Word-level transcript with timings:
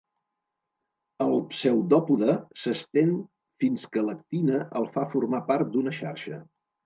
El 1.25 1.35
pseudòpode 1.57 2.37
s'estén 2.63 3.13
fins 3.65 3.85
que 3.97 4.05
l'actina 4.07 4.63
el 4.81 4.91
fa 4.97 5.07
formar 5.15 5.45
part 5.53 5.73
d'una 5.77 5.97
xarxa. 5.99 6.41